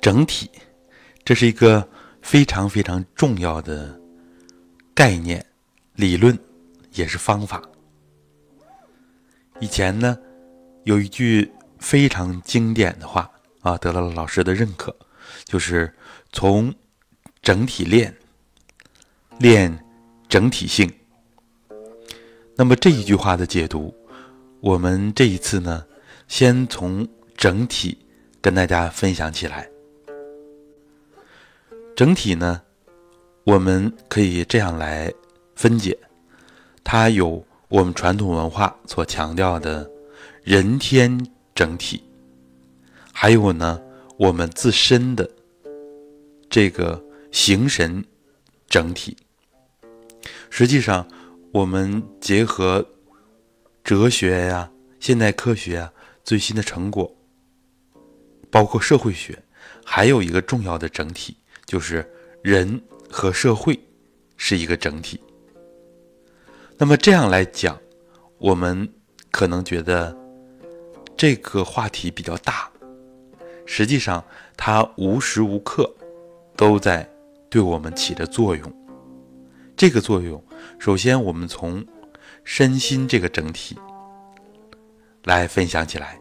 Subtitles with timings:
[0.00, 0.50] 整体，
[1.24, 1.86] 这是一个
[2.22, 4.00] 非常非常重要的
[4.94, 5.44] 概念、
[5.94, 6.38] 理论，
[6.92, 7.62] 也是方法。
[9.60, 10.16] 以前呢，
[10.84, 13.30] 有一句非常经典的话
[13.60, 14.94] 啊，得到了老师的认可，
[15.44, 15.92] 就是
[16.32, 16.74] 从
[17.42, 18.14] 整体练，
[19.38, 19.84] 练
[20.28, 20.92] 整体性。
[22.54, 23.94] 那么这一句话的解读，
[24.60, 25.84] 我们这一次呢，
[26.28, 27.06] 先从
[27.36, 27.98] 整体
[28.40, 29.68] 跟大家分享起来。
[31.96, 32.60] 整体呢，
[33.44, 35.10] 我们可以这样来
[35.54, 35.98] 分解，
[36.84, 39.90] 它有我们传统文化所强调的
[40.42, 41.18] 人天
[41.54, 42.04] 整体，
[43.14, 43.80] 还有呢，
[44.18, 45.26] 我们自身的
[46.50, 48.04] 这个形神
[48.68, 49.16] 整体。
[50.50, 51.08] 实际上，
[51.50, 52.86] 我们结合
[53.82, 55.90] 哲学呀、现代科学啊
[56.22, 57.10] 最新的成果，
[58.50, 59.42] 包括社会学，
[59.82, 61.34] 还有一个重要的整体。
[61.66, 62.08] 就是
[62.42, 63.78] 人和社会
[64.36, 65.20] 是一个整体。
[66.78, 67.78] 那么这样来讲，
[68.38, 68.88] 我们
[69.30, 70.16] 可能觉得
[71.16, 72.70] 这个话题比较大，
[73.64, 74.24] 实际上
[74.56, 75.92] 它无时无刻
[76.54, 77.08] 都在
[77.50, 78.72] 对我们起着作用。
[79.76, 80.42] 这个作用，
[80.78, 81.84] 首先我们从
[82.44, 83.76] 身心这个整体
[85.24, 86.20] 来分享起来。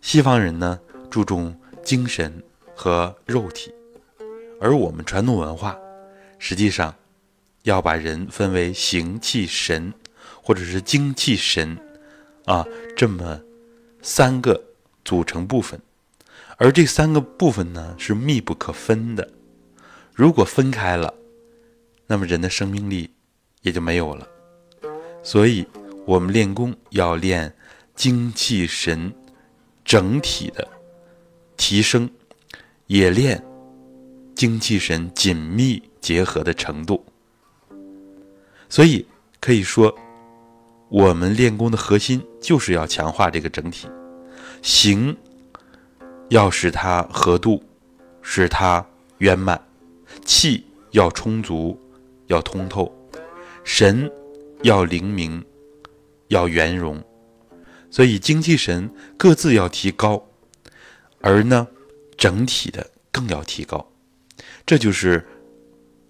[0.00, 0.78] 西方人呢
[1.10, 2.42] 注重精神
[2.74, 3.74] 和肉体。
[4.64, 5.78] 而我们传统文化，
[6.38, 6.94] 实际上
[7.64, 9.92] 要把人分为形气神，
[10.42, 11.76] 或者是精气神，
[12.46, 12.64] 啊，
[12.96, 13.38] 这么
[14.00, 14.64] 三个
[15.04, 15.78] 组成部分。
[16.56, 19.30] 而这三个部分呢，是密不可分的。
[20.14, 21.12] 如果分开了，
[22.06, 23.10] 那么人的生命力
[23.60, 24.26] 也就没有了。
[25.22, 25.66] 所以，
[26.06, 27.54] 我们练功要练
[27.94, 29.12] 精气神
[29.84, 30.66] 整体的
[31.54, 32.08] 提升，
[32.86, 33.44] 也练。
[34.44, 37.02] 精气神紧密结合的程度，
[38.68, 39.06] 所以
[39.40, 39.96] 可以说，
[40.90, 43.88] 我们练功的核心就是要强化这个整体，
[44.60, 45.16] 形
[46.28, 47.64] 要使它合度，
[48.20, 48.86] 使它
[49.16, 49.58] 圆满；
[50.26, 51.80] 气要充足，
[52.26, 52.92] 要通透；
[53.64, 54.12] 神
[54.62, 55.42] 要灵明，
[56.28, 57.02] 要圆融。
[57.90, 60.22] 所以精气神各自要提高，
[61.22, 61.66] 而呢，
[62.18, 63.90] 整体的更要提高。
[64.66, 65.26] 这就是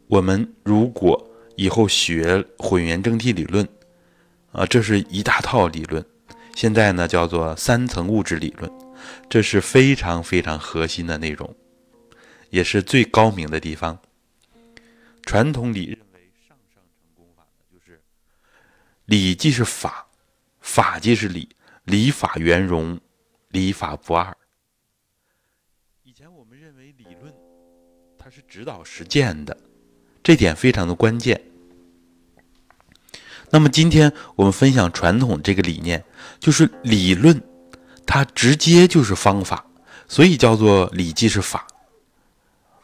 [0.06, 3.66] 我们如果以后学混元整体理论，
[4.52, 6.04] 啊，这是一大套理论。
[6.54, 8.70] 现在呢叫做三层物质理论，
[9.28, 11.52] 这是非常非常核心的内容，
[12.50, 13.98] 也是最高明的地方。
[15.22, 18.00] 传统里认为上上成功法呢，就是
[19.06, 20.06] 理即是法，
[20.60, 21.48] 法即是理，
[21.84, 23.00] 理法圆融，
[23.48, 24.36] 理法不二。
[28.34, 29.56] 是指导实践的，
[30.20, 31.40] 这点非常的关键。
[33.50, 36.02] 那么今天我们分享传统这个理念，
[36.40, 37.40] 就是理论，
[38.04, 39.64] 它直接就是方法，
[40.08, 41.64] 所以叫做礼即是法，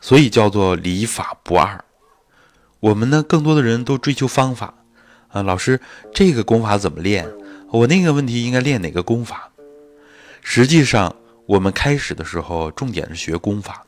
[0.01, 1.85] 所以叫做礼法不二。
[2.79, 4.73] 我们呢，更多的人都追求方法
[5.31, 5.81] 啊，老师
[6.15, 7.29] 这个功法怎么练？
[7.73, 9.51] 我那个问题应该练哪个功法？
[10.43, 13.85] 实际上，我们开始的时候重点是学功法，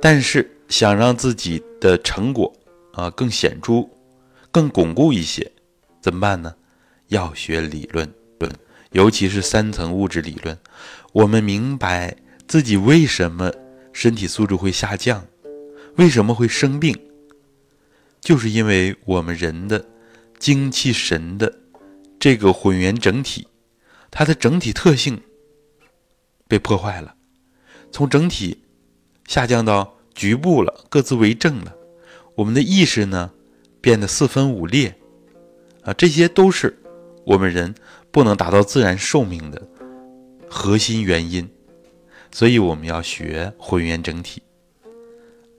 [0.00, 0.54] 但是。
[0.68, 2.52] 想让自己的成果
[2.92, 3.88] 啊更显著、
[4.50, 5.50] 更巩固一些，
[6.00, 6.54] 怎么办呢？
[7.08, 8.52] 要学理论论，
[8.90, 10.58] 尤其是三层物质理论。
[11.12, 12.16] 我们明白
[12.48, 13.52] 自己为什么
[13.92, 15.24] 身体素质会下降，
[15.96, 16.98] 为什么会生病，
[18.20, 19.84] 就是因为我们人的
[20.38, 21.60] 精气神的
[22.18, 23.46] 这个混元整体，
[24.10, 25.22] 它的整体特性
[26.48, 27.14] 被破坏了，
[27.92, 28.64] 从整体
[29.28, 29.95] 下降到。
[30.16, 31.76] 局部了，各自为政了，
[32.34, 33.30] 我们的意识呢
[33.82, 34.96] 变得四分五裂，
[35.82, 36.76] 啊，这些都是
[37.24, 37.74] 我们人
[38.10, 39.62] 不能达到自然寿命的
[40.48, 41.46] 核心原因。
[42.32, 44.42] 所以我们要学混元整体、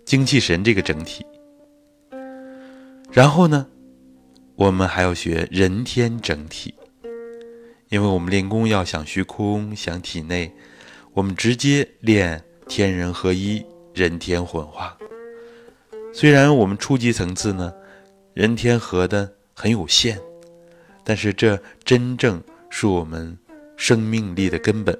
[0.05, 1.25] 精气神这个整体。
[3.11, 3.65] 然后呢，
[4.55, 6.73] 我们还要学人天整体，
[7.89, 10.51] 因为我们练功要想虚空、想体内，
[11.13, 13.63] 我们直接练天人合一。
[13.97, 14.95] 人天混化，
[16.13, 17.73] 虽然我们初级层次呢，
[18.35, 20.19] 人天合的很有限，
[21.03, 22.39] 但是这真正
[22.69, 23.35] 是我们
[23.75, 24.95] 生命力的根本。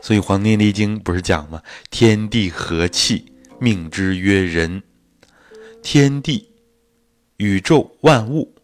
[0.00, 1.62] 所以《黄帝内经》不是讲吗？
[1.90, 4.82] 天地合气，命之曰人。
[5.82, 6.50] 天地、
[7.36, 8.54] 宇宙万物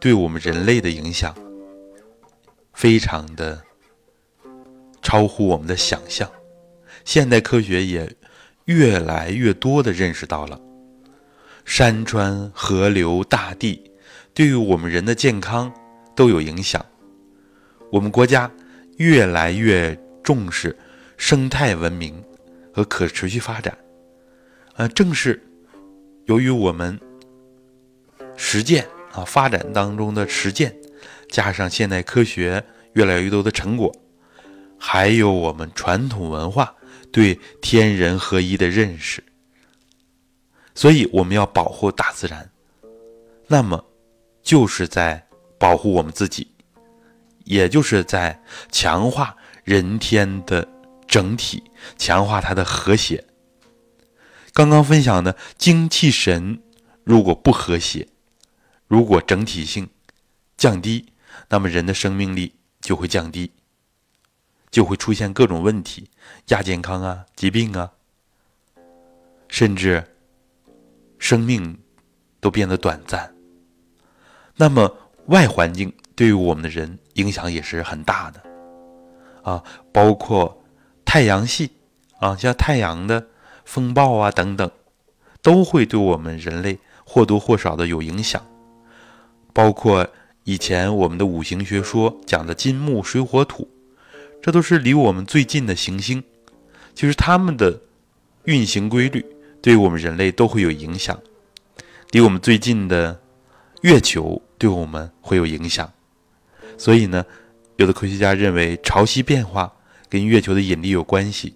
[0.00, 1.32] 对我们人类的影响，
[2.72, 3.62] 非常的
[5.00, 6.28] 超乎我们的想象。
[7.06, 8.12] 现代科学也
[8.64, 10.60] 越来越多的认识到了，
[11.64, 13.80] 山川、河流、大地
[14.34, 15.72] 对于我们人的健康
[16.16, 16.84] 都有影响。
[17.92, 18.50] 我们国家
[18.96, 20.76] 越来越重视
[21.16, 22.20] 生态文明
[22.74, 23.78] 和可持续发展，
[24.74, 25.40] 呃，正是
[26.24, 26.98] 由于我们
[28.36, 30.76] 实践啊发展当中的实践，
[31.28, 32.64] 加上现代科学
[32.94, 33.94] 越来越多的成果，
[34.76, 36.74] 还有我们传统文化
[37.16, 39.24] 对天人合一的认识，
[40.74, 42.50] 所以我们要保护大自然，
[43.46, 43.82] 那么
[44.42, 45.26] 就是在
[45.58, 46.46] 保护我们自己。
[47.44, 48.38] 也就是在
[48.70, 49.34] 强化
[49.64, 50.68] 人天的
[51.08, 51.64] 整体，
[51.96, 53.24] 强化它的和谐。
[54.52, 56.60] 刚刚分享的精气神
[57.02, 58.06] 如果不和谐，
[58.86, 59.88] 如果整体性
[60.58, 61.06] 降低，
[61.48, 63.52] 那么人的生命力就会降低，
[64.70, 66.08] 就会出现各种问题，
[66.48, 67.92] 亚健康啊、疾病啊，
[69.48, 70.04] 甚至
[71.18, 71.78] 生命
[72.40, 73.34] 都变得短暂。
[74.56, 74.96] 那么
[75.26, 76.98] 外环境对于我们的人。
[77.16, 78.42] 影响也是很大的，
[79.42, 80.62] 啊，包括
[81.02, 81.70] 太阳系
[82.18, 83.26] 啊，像太阳的
[83.64, 84.70] 风暴啊等等，
[85.40, 88.44] 都会对我们人类或多或少的有影响。
[89.54, 90.06] 包括
[90.44, 93.66] 以前我们的五行学说讲的金木水火土，
[94.40, 96.22] 这都是离我们最近的行星，
[96.94, 97.80] 就是它们的
[98.44, 99.24] 运行规律
[99.60, 101.20] 对我们人类都会有影响。
[102.12, 103.20] 离我们最近的
[103.82, 105.92] 月球对我们会有影响。
[106.78, 107.24] 所以呢，
[107.76, 109.72] 有的科学家认为潮汐变化
[110.08, 111.54] 跟月球的引力有关系，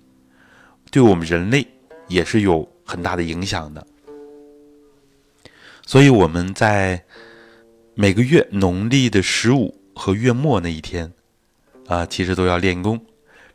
[0.90, 1.66] 对我们人类
[2.08, 3.86] 也是有很大的影响的。
[5.86, 7.04] 所以我们在
[7.94, 11.12] 每个月农历的十五和月末那一天，
[11.90, 13.04] 啊，其实都要练功，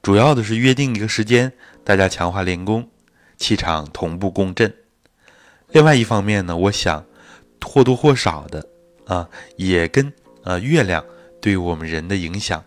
[0.02, 1.54] 主要的是约定一个时间，
[1.86, 2.86] 大家强化练功，
[3.38, 4.74] 气场同步共振。
[5.70, 7.06] 另外一方面呢，我想
[7.64, 8.68] 或多或少的
[9.06, 10.12] 啊，也跟
[10.44, 11.02] 呃月亮。
[11.40, 12.64] 对我们人的影响，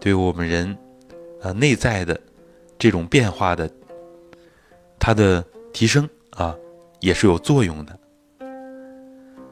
[0.00, 0.76] 对我们人，
[1.42, 2.18] 啊，内在的
[2.78, 3.70] 这种变化的，
[4.98, 6.56] 它的提升啊，
[7.00, 7.98] 也是有作用的。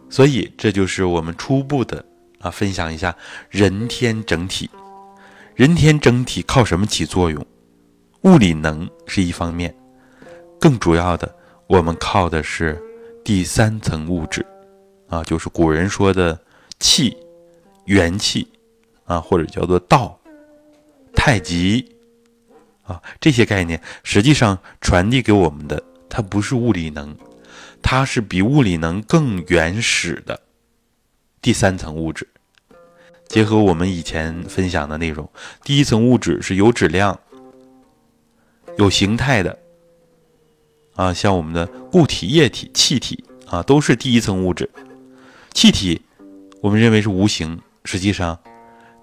[0.08, 2.02] 所以，这就是我们初步的
[2.38, 3.14] 啊，分享一下
[3.50, 4.70] 人天整体。
[5.54, 7.46] 人天整体靠什么起作用？
[8.22, 9.72] 物理能是一方面，
[10.58, 11.32] 更主要的，
[11.68, 12.80] 我们靠的是
[13.24, 14.44] 第三层物质，
[15.08, 16.38] 啊，就是古人说的
[16.80, 17.16] 气。
[17.86, 18.48] 元气，
[19.04, 20.18] 啊，或者叫做道、
[21.14, 21.86] 太极，
[22.82, 27.14] 啊，这些概念实际上传递给我们的，它不是物理能，
[27.82, 30.40] 它是比物理能更原始的
[31.42, 32.26] 第三层物质。
[33.34, 35.28] 结合我们以前分享的内容，
[35.64, 37.18] 第一层物质是有质量、
[38.78, 39.58] 有形态的，
[40.94, 44.70] 啊，像我们的固体、液体、气体，啊，都是第一层物质。
[45.52, 46.00] 气体，
[46.60, 47.60] 我们认为是无形。
[47.84, 48.38] 实际上，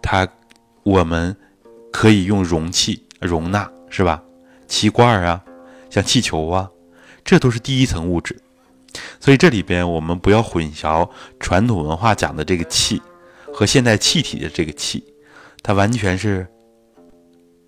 [0.01, 0.25] 它
[0.84, 1.36] 我们
[1.92, 4.24] 可以用容器容纳，是吧？
[4.66, 5.44] 气罐啊，
[5.89, 6.72] 像气球啊，
[7.25, 8.42] 这都是第一层物质。
[9.19, 13.01] 所以这里边我们不要混淆传统文化讲的这个气
[13.53, 15.03] 和现代气体的这个气，
[15.62, 16.48] 它完全是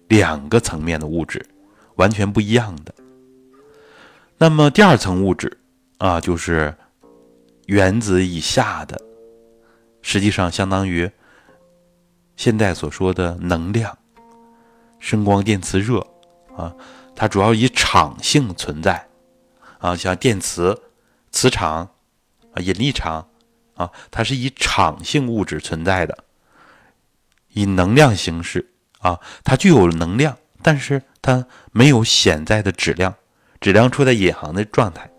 [0.07, 1.45] 两个层面的物质，
[1.95, 2.93] 完全不一样的。
[4.37, 5.57] 那么第二层物质
[5.97, 6.73] 啊，就是
[7.67, 8.99] 原子以下的。
[10.01, 11.09] 实际上相当于
[12.35, 13.97] 现在所说的能量，
[14.99, 16.05] 声光电磁热
[16.57, 16.75] 啊，
[17.15, 19.07] 它主要以场性存在
[19.79, 20.77] 啊，像电磁、
[21.31, 21.89] 磁场
[22.53, 23.25] 啊、引力场
[23.75, 26.23] 啊，它是以场性物质存在的，
[27.49, 33.15] 以能量形式啊，它具有能量，但是它没有显在的质量，
[33.59, 35.09] 质量处在隐含的状态。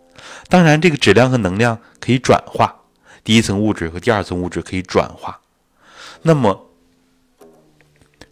[0.49, 2.83] 当然，这个质量和能量可以转化。
[3.23, 5.41] 第一层物质和第二层物质可以转化，
[6.23, 6.71] 那么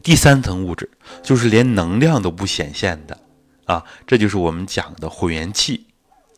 [0.02, 0.90] 第三层物质
[1.22, 3.18] 就是连能量都不显现的
[3.64, 5.86] 啊，这就是我们讲的混元气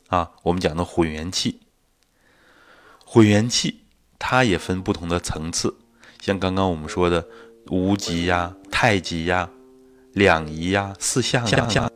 [0.08, 0.30] 啊。
[0.42, 1.60] 我们讲的混元气，
[3.14, 3.82] 混元气
[4.18, 5.72] 它也分不同的层次，
[6.20, 7.24] 像刚刚我们说的
[7.70, 9.48] 无极呀、太极呀、
[10.14, 11.88] 两仪呀、四象呀，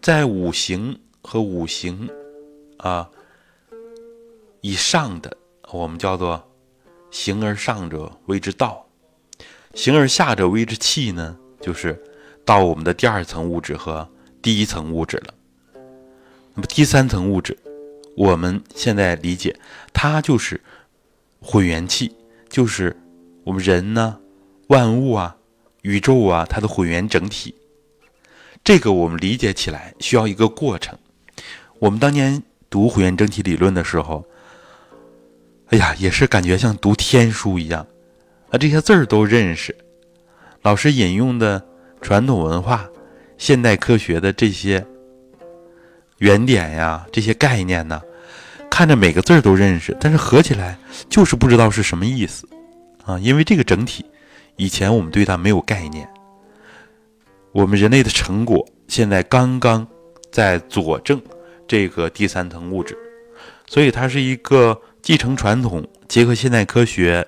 [0.00, 2.08] 在五行和五行
[2.76, 3.10] 啊。
[4.60, 5.36] 以上的，
[5.72, 6.48] 我们叫做
[7.10, 8.86] 形而上者谓之道，
[9.74, 12.00] 形而下者谓之气呢，就是
[12.44, 14.08] 到我们的第二层物质和
[14.40, 15.34] 第一层物质了。
[16.54, 17.58] 那么第三层物质，
[18.18, 19.54] 我们现在理解，
[19.92, 20.60] 它就是
[21.40, 22.12] 混元气，
[22.48, 22.96] 就是
[23.44, 24.18] 我们人呢、
[24.66, 25.36] 万物啊、
[25.82, 27.54] 宇宙啊，它的混元整体。
[28.64, 30.98] 这个我们理解起来需要一个过程。
[31.78, 34.24] 我们当年读混元整体理论的时候，
[35.68, 37.86] 哎呀，也是感觉像读天书一样，
[38.50, 39.76] 啊，这些字儿都认识。
[40.62, 41.64] 老师引用的
[42.00, 42.84] 传统文化、
[43.36, 44.84] 现代科学的这些
[46.18, 48.02] 原点呀，这些概念呢，
[48.78, 50.78] 看着每个字儿都认识，但是合起来
[51.10, 52.48] 就是不知道是什么意思
[53.04, 53.18] 啊！
[53.18, 54.06] 因为这个整体，
[54.54, 56.08] 以前我们对它没有概念。
[57.50, 59.84] 我们人类的成果现在刚刚
[60.30, 61.20] 在佐证
[61.66, 62.96] 这个第三层物质，
[63.66, 67.26] 所以它是一个继承传统、结合现代科学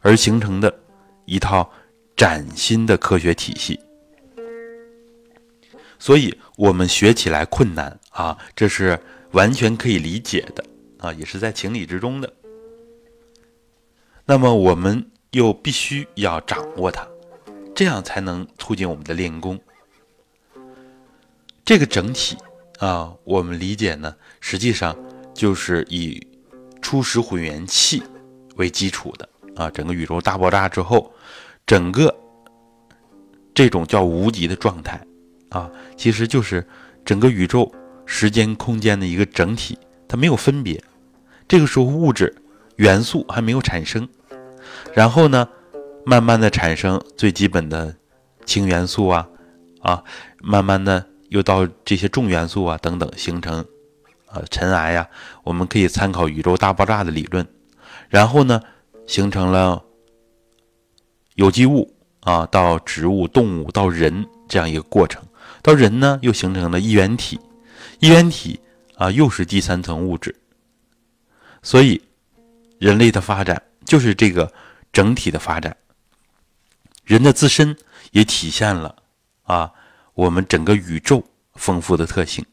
[0.00, 0.80] 而形成的
[1.26, 1.70] 一套。
[2.16, 3.78] 崭新的科学体系，
[5.96, 8.98] 所以我们学起来困难啊，这是
[9.30, 10.64] 完全可以理解的
[10.98, 12.32] 啊，也是在情理之中的。
[14.24, 17.06] 那么我们又必须要掌握它，
[17.74, 19.58] 这样才能促进我们的练功。
[21.64, 22.36] 这个整体
[22.78, 24.96] 啊，我们理解呢，实际上
[25.34, 26.26] 就是以
[26.82, 28.02] 初始混元气
[28.56, 31.12] 为基础的啊，整个宇宙大爆炸之后。
[31.66, 32.18] 整个
[33.52, 35.06] 这种叫无极的状态
[35.50, 36.66] 啊，其实就是
[37.04, 37.70] 整个宇宙
[38.06, 39.78] 时间空间的一个整体，
[40.08, 40.82] 它没有分别。
[41.48, 42.36] 这个时候物质
[42.76, 44.06] 元素还没有产生，
[44.94, 45.48] 然后呢，
[46.04, 47.96] 慢慢的产生最基本的
[48.44, 49.26] 氢元素啊
[49.80, 50.04] 啊，
[50.40, 53.64] 慢慢的又到这些重元素啊等等，形成
[54.26, 55.08] 啊尘埃呀。
[55.42, 57.46] 我们可以参考宇宙大爆炸的理论，
[58.08, 58.60] 然后呢，
[59.06, 59.82] 形成了。
[61.34, 65.22] 有机物啊，到植物、动物到人这样一个过程，
[65.62, 67.38] 到人呢又形成了一元体，
[68.00, 68.58] 一元体
[68.96, 70.34] 啊又是第三层物质，
[71.62, 72.00] 所以
[72.78, 74.52] 人类的发展就是这个
[74.92, 75.76] 整体的发展，
[77.04, 77.76] 人的自身
[78.12, 78.94] 也体现了
[79.42, 79.72] 啊
[80.14, 81.24] 我们整个宇宙
[81.54, 82.44] 丰富的特性，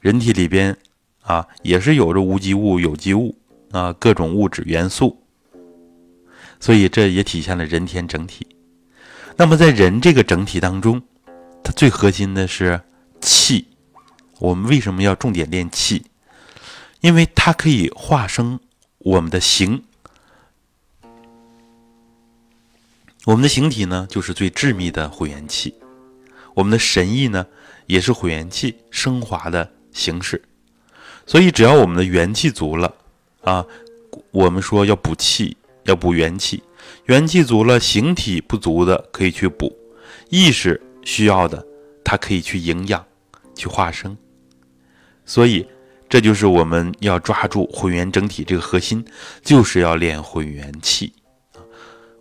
[0.00, 0.76] 人体里边
[1.22, 3.36] 啊也是有着无机物、有机物
[3.72, 5.22] 啊各种物质元素。
[6.58, 8.46] 所以这也体现了人天整体。
[9.36, 11.00] 那么在人这个整体当中，
[11.64, 12.78] 它最核心的是
[13.20, 13.66] 气。
[14.38, 16.04] 我们为什么要重点练气？
[17.00, 18.60] 因为它可以化生
[18.98, 19.84] 我们的形。
[23.24, 25.74] 我们的形体呢，就是最致密的混元气。
[26.54, 27.46] 我们的神意呢，
[27.86, 30.42] 也是混元气升华的形式。
[31.26, 32.94] 所以只要我们的元气足了
[33.42, 33.64] 啊，
[34.30, 35.56] 我们说要补气。
[35.84, 36.62] 要补元气，
[37.06, 39.74] 元气足了，形体不足的可以去补，
[40.28, 41.66] 意识需要的，
[42.04, 43.04] 它可以去营养，
[43.56, 44.16] 去化生。
[45.24, 45.66] 所以，
[46.10, 49.02] 这就是我们要抓住混元整体这个核心，
[49.42, 51.12] 就是要练混元气。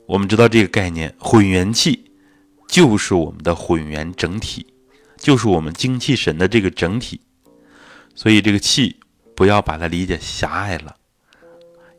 [0.05, 2.12] 我们知道这个概念，混元气
[2.67, 4.65] 就是我们的混元整体，
[5.17, 7.19] 就是我们精气神的这个整体。
[8.13, 9.00] 所以，这个气
[9.36, 10.96] 不要把它理解狭隘了。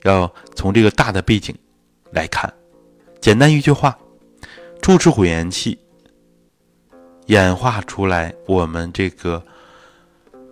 [0.05, 1.55] 要从这个大的背景
[2.13, 2.53] 来看，
[3.21, 3.99] 简单一句话，
[4.81, 5.79] 初始混元气
[7.27, 9.45] 演化出来，我们这个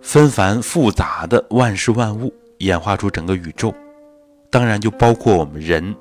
[0.01, 3.73] 纷繁复杂的万事万物，演化出整个宇宙，
[4.49, 5.95] 当然就包括我们人，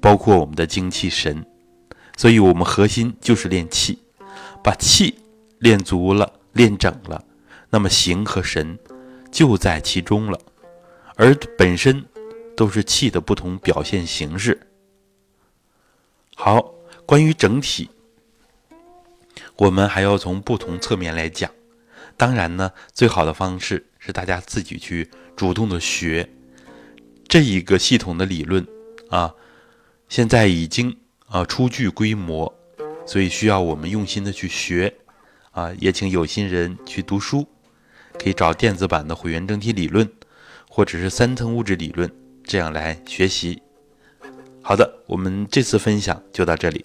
[0.00, 1.44] 包括我们的精气神，
[2.16, 3.98] 所以我们核心就是练气，
[4.62, 5.14] 把气
[5.58, 7.24] 练足了，练整了，
[7.70, 8.78] 那么形和神
[9.30, 10.38] 就在其中了，
[11.16, 12.04] 而本身。
[12.54, 14.60] 都是气的不同表现形式。
[16.36, 16.74] 好，
[17.06, 17.88] 关于整体，
[19.56, 21.50] 我们还要从不同侧面来讲。
[22.16, 26.28] 当然呢，最好的方式是大家自己去主动的学
[27.28, 28.66] 这一个系统的理论
[29.08, 29.34] 啊。
[30.08, 32.52] 现在已经啊初具规模，
[33.06, 34.94] 所以需要我们用心的去学
[35.52, 35.72] 啊。
[35.78, 37.46] 也请有心人去读书，
[38.18, 40.08] 可以找电子版的混元整体理论，
[40.68, 42.10] 或者是三层物质理论。
[42.44, 43.62] 这样来学习。
[44.62, 46.84] 好的，我们这次分享就到这里。